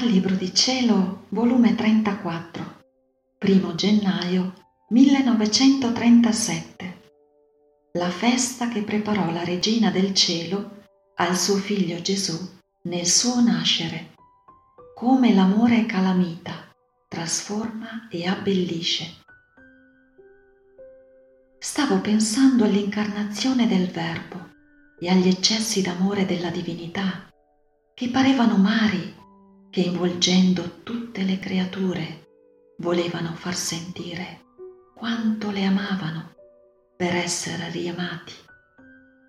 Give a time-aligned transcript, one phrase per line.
[0.00, 2.84] Dal Libro di Cielo, volume 34,
[3.38, 4.54] 1 gennaio
[4.88, 7.00] 1937.
[7.92, 10.84] La festa che preparò la Regina del Cielo
[11.16, 12.34] al suo figlio Gesù
[12.84, 14.14] nel suo nascere.
[14.94, 16.72] Come l'amore calamita
[17.06, 19.04] trasforma e abbellisce.
[21.58, 24.48] Stavo pensando all'incarnazione del Verbo
[24.98, 27.28] e agli eccessi d'amore della divinità
[27.92, 29.18] che parevano mari
[29.70, 32.28] che involgendo tutte le creature
[32.78, 34.46] volevano far sentire
[34.94, 36.34] quanto le amavano
[36.96, 38.34] per essere riamati.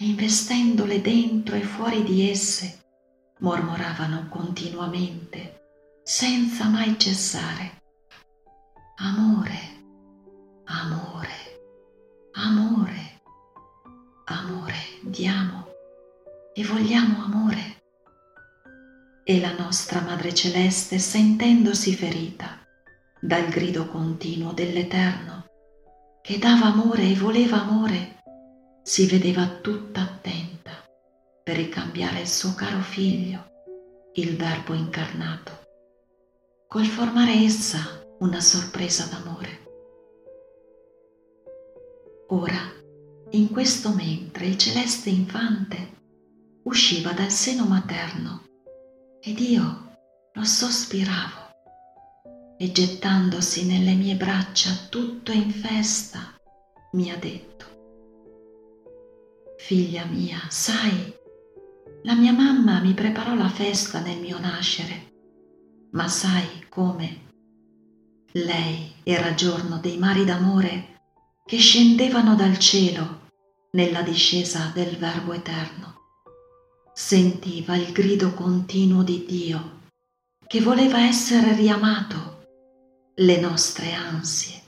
[0.00, 2.84] E investendole dentro e fuori di esse
[3.40, 7.82] mormoravano continuamente senza mai cessare.
[8.96, 9.76] Amore
[10.70, 11.28] amore
[12.32, 13.20] amore
[14.26, 15.66] amore diamo
[16.52, 17.67] e vogliamo amore
[19.68, 22.58] nostra Madre Celeste, sentendosi ferita
[23.20, 25.44] dal grido continuo dell'Eterno,
[26.22, 28.22] che dava amore e voleva amore,
[28.82, 30.70] si vedeva tutta attenta
[31.42, 33.44] per ricambiare il suo caro figlio,
[34.14, 35.52] il Verbo incarnato,
[36.66, 39.66] col formare essa una sorpresa d'amore.
[42.28, 42.72] Ora,
[43.32, 45.96] in questo mentre il celeste infante
[46.62, 48.46] usciva dal seno materno
[49.20, 49.96] ed io
[50.32, 51.46] lo sospiravo
[52.56, 56.34] e gettandosi nelle mie braccia tutto in festa
[56.92, 57.66] mi ha detto,
[59.58, 61.14] figlia mia, sai,
[62.02, 65.12] la mia mamma mi preparò la festa nel mio nascere,
[65.92, 67.26] ma sai come?
[68.32, 70.96] Lei era giorno dei mari d'amore
[71.44, 73.26] che scendevano dal cielo
[73.72, 75.97] nella discesa del Verbo Eterno
[77.00, 79.82] sentiva il grido continuo di Dio
[80.48, 82.42] che voleva essere riamato,
[83.14, 84.64] le nostre ansie,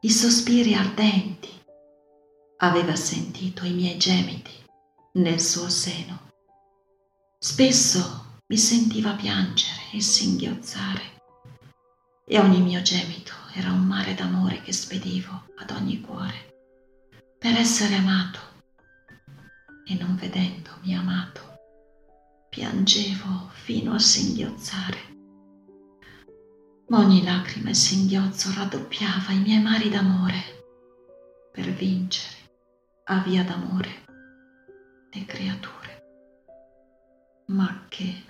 [0.00, 1.50] i sospiri ardenti.
[2.60, 4.52] Aveva sentito i miei gemiti
[5.16, 6.30] nel suo seno.
[7.38, 11.18] Spesso mi sentiva piangere e singhiozzare
[12.24, 16.56] e ogni mio gemito era un mare d'amore che spedivo ad ogni cuore
[17.38, 18.40] per essere amato
[19.84, 21.49] e non vedendomi amato
[22.60, 24.98] piangevo fino a singhiozzare.
[26.90, 30.42] Ogni lacrima e singhiozzo raddoppiava i miei mari d'amore
[31.50, 32.36] per vincere
[33.04, 34.04] a via d'amore
[35.10, 36.04] le creature,
[37.46, 38.24] ma che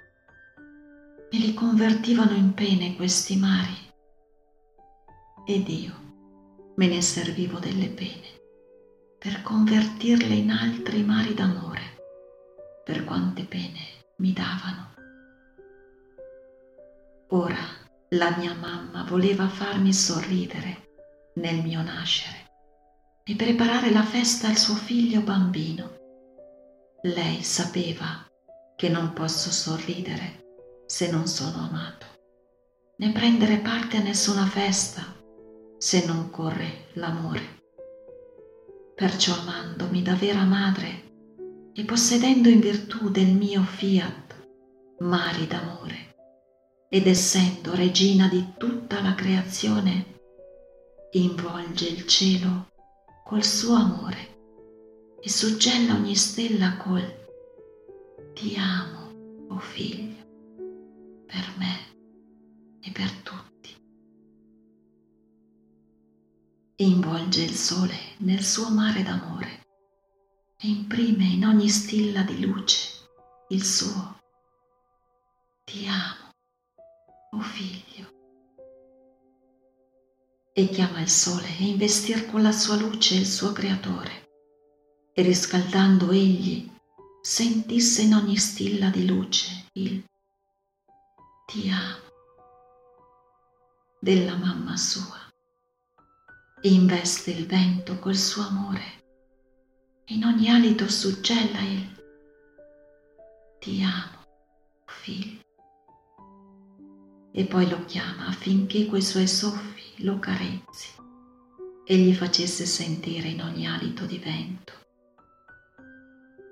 [1.33, 3.77] me li convertivano in pene questi mari
[5.45, 5.95] ed io
[6.77, 8.39] me ne servivo delle pene
[9.19, 11.99] per convertirle in altri mari d'amore
[12.85, 13.90] per quante pene
[14.21, 14.95] mi davano.
[17.31, 17.65] Ora
[18.11, 20.89] la mia mamma voleva farmi sorridere
[21.35, 22.49] nel mio nascere
[23.25, 25.99] e preparare la festa al suo figlio bambino.
[27.03, 28.27] Lei sapeva
[28.77, 32.07] che non posso sorridere se non sono amato,
[32.97, 35.03] né prendere parte a nessuna festa
[35.79, 37.59] se non corre l'amore.
[38.95, 41.10] Perciò amandomi da vera madre,
[41.81, 44.35] e possedendo in virtù del mio fiat
[44.99, 46.15] mari d'amore
[46.91, 50.19] ed essendo regina di tutta la creazione,
[51.13, 52.69] involge il cielo
[53.25, 54.37] col suo amore
[55.23, 57.03] e suggella ogni stella col
[58.35, 60.27] ti amo, o oh figlio,
[61.25, 61.77] per me
[62.83, 63.75] e per tutti.
[66.77, 69.60] Involge il sole nel suo mare d'amore
[70.63, 73.09] e imprime in ogni stilla di luce
[73.49, 74.19] il suo.
[75.65, 76.33] Ti amo,
[77.31, 78.09] o oh figlio.
[80.53, 84.29] E chiama il sole a investir con la sua luce il suo creatore,
[85.15, 86.71] e riscaldando egli
[87.23, 90.05] sentisse in ogni stilla di luce il
[91.47, 92.09] ti amo
[93.99, 95.19] della mamma sua.
[96.63, 99.00] E investe il vento col suo amore
[100.11, 101.99] in ogni alito suggella il
[103.61, 104.25] ti amo,
[104.87, 105.39] figlio.
[107.31, 110.89] E poi lo chiama affinché quei suoi soffi lo carezzi
[111.85, 114.73] e gli facesse sentire in ogni alito di vento.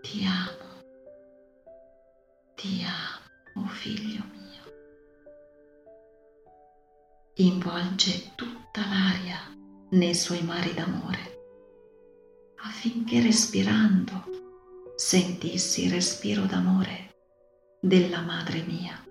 [0.03, 0.83] Ti amo,
[2.55, 4.63] ti amo, figlio mio.
[7.37, 9.41] Involge tutta l'aria
[9.91, 11.38] nei suoi mari d'amore
[12.69, 17.15] affinché respirando sentissi il respiro d'amore
[17.81, 19.03] della madre mia.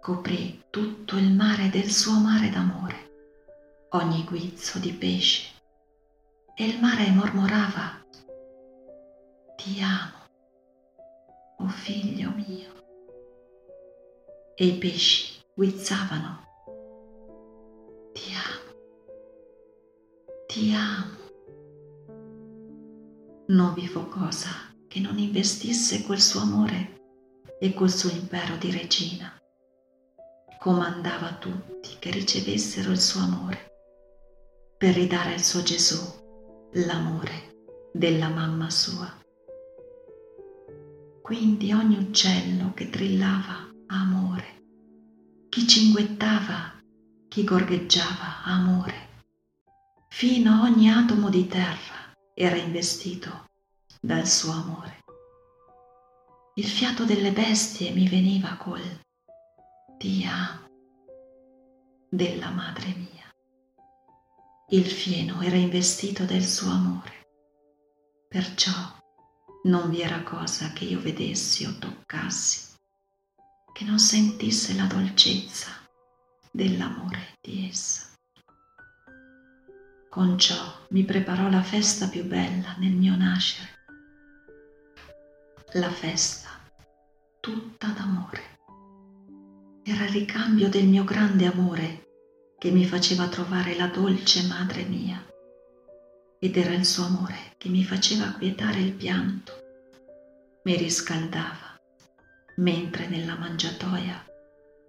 [0.00, 3.10] coprì tutto il mare del suo mare d'amore,
[3.90, 5.52] ogni guizzo di pesce,
[6.56, 8.04] e il mare mormorava,
[9.56, 10.18] ti amo,
[11.58, 12.72] o oh figlio mio.
[14.56, 16.46] E i pesci guizzavano,
[18.12, 18.74] ti amo,
[20.46, 21.19] ti amo.
[23.50, 24.48] Non vi fu cosa
[24.86, 27.00] che non investisse quel suo amore
[27.58, 29.36] e col suo impero di regina.
[30.60, 33.72] Comandava a tutti che ricevessero il suo amore
[34.78, 35.98] per ridare al suo Gesù
[36.74, 39.12] l'amore della mamma sua.
[41.20, 44.62] Quindi ogni uccello che trillava amore,
[45.48, 46.80] chi cinguettava,
[47.26, 49.08] chi gorgheggiava amore,
[50.08, 51.99] fino a ogni atomo di terra
[52.42, 53.50] era investito
[54.00, 55.04] dal suo amore.
[56.54, 58.80] Il fiato delle bestie mi veniva col
[59.98, 60.66] ti amo
[62.08, 63.30] della madre mia.
[64.70, 67.28] Il fieno era investito del suo amore,
[68.26, 68.72] perciò
[69.64, 72.74] non vi era cosa che io vedessi o toccassi
[73.74, 75.68] che non sentisse la dolcezza
[76.50, 78.09] dell'amore di essa.
[80.10, 83.78] Con ciò mi preparò la festa più bella nel mio nascere
[85.74, 86.48] la festa
[87.38, 88.58] tutta d'amore.
[89.84, 92.08] Era il ricambio del mio grande amore
[92.58, 95.24] che mi faceva trovare la dolce madre mia
[96.40, 99.52] ed era il suo amore che mi faceva quietare il pianto,
[100.64, 101.78] mi riscaldava,
[102.56, 104.26] mentre nella mangiatoia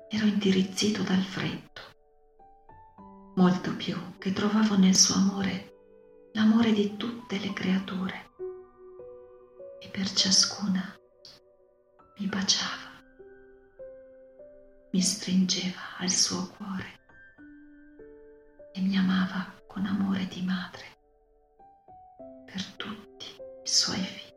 [0.09, 1.90] ero intirizzito dal freddo.
[3.36, 8.30] Molto più che trovavo nel suo amore l'amore di tutte le creature
[9.80, 10.94] e per ciascuna
[12.18, 13.01] mi baciava,
[14.92, 17.00] mi stringeva al suo cuore
[18.74, 20.86] e mi amava con amore di madre
[22.45, 23.28] per tutti
[23.63, 24.30] i suoi figli.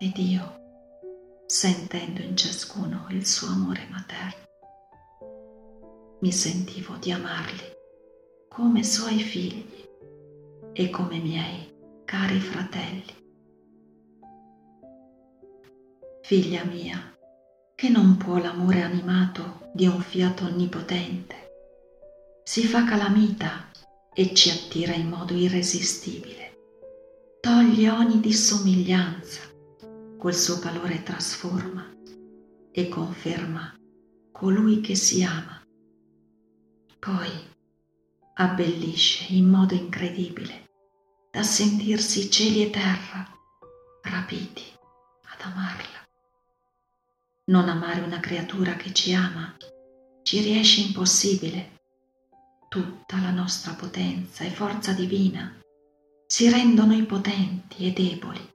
[0.00, 4.42] Ed io, sentendo in ciascuno il suo amore materno,
[6.24, 7.70] mi sentivo di amarli
[8.48, 9.84] come suoi figli
[10.72, 11.70] e come miei
[12.06, 13.12] cari fratelli.
[16.22, 17.14] Figlia mia,
[17.74, 21.34] che non può l'amore animato di un fiato onnipotente,
[22.42, 23.68] si fa calamita
[24.14, 26.56] e ci attira in modo irresistibile,
[27.40, 29.42] toglie ogni dissomiglianza,
[30.16, 31.86] col suo calore trasforma
[32.72, 33.74] e conferma
[34.32, 35.63] colui che si ama.
[37.04, 37.30] Poi
[38.36, 40.70] abbellisce in modo incredibile
[41.30, 43.28] da sentirsi cieli e terra
[44.04, 44.64] rapiti
[45.24, 46.02] ad amarla.
[47.50, 49.54] Non amare una creatura che ci ama
[50.22, 51.82] ci riesce impossibile.
[52.70, 55.60] Tutta la nostra potenza e forza divina
[56.26, 58.50] si rendono impotenti e deboli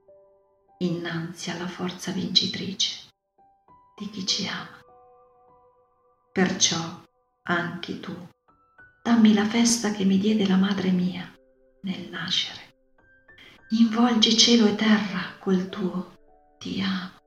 [0.78, 3.10] innanzi alla forza vincitrice
[3.96, 4.82] di chi ci ama.
[6.32, 7.06] Perciò
[7.44, 8.12] anche tu
[9.02, 11.30] dammi la festa che mi diede la madre mia
[11.82, 12.68] nel nascere
[13.72, 16.18] involgi cielo e terra col tuo
[16.58, 17.20] ti amo,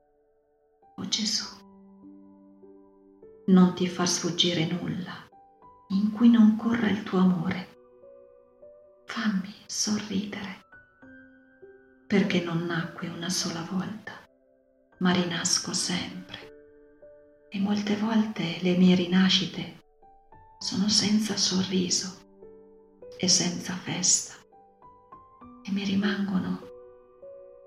[0.96, 1.44] o oh Gesù.
[3.46, 5.26] Non ti far sfuggire nulla
[5.88, 7.68] in cui non corra il tuo amore.
[9.06, 10.66] Fammi sorridere,
[12.06, 14.12] perché non nacque una sola volta,
[14.98, 16.52] ma rinasco sempre.
[17.48, 19.83] E molte volte le mie rinascite
[20.64, 22.08] sono senza sorriso
[23.18, 24.32] e senza festa.
[25.62, 26.58] E mi rimangono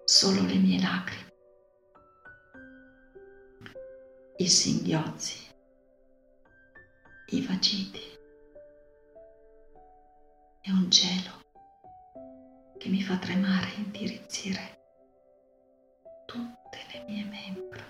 [0.03, 1.33] solo le mie lacrime,
[4.37, 5.47] i singhiozzi,
[7.27, 8.01] i vagiti.
[10.61, 11.45] E un gelo
[12.79, 14.81] che mi fa tremare e indirizzire
[16.25, 17.85] tutte le mie membra.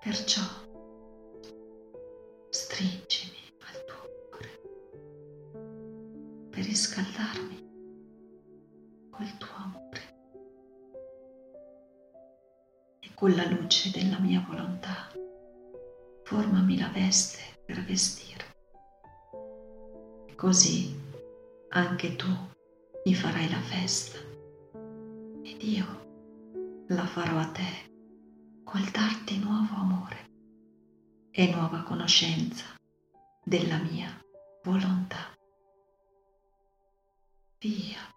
[0.00, 0.65] Perciò
[2.76, 3.34] stringimi
[6.50, 7.58] per riscaldarmi
[9.10, 10.02] col tuo amore
[13.00, 15.10] e con la luce della mia volontà
[16.24, 18.52] formami la veste per vestirmi.
[20.34, 20.94] Così
[21.70, 22.28] anche tu
[23.06, 24.18] mi farai la festa
[25.42, 30.25] ed io la farò a te col darti nuovo amore
[31.38, 32.64] e nuova conoscenza
[33.44, 34.08] della mia
[34.64, 35.36] volontà.
[37.60, 38.15] Via.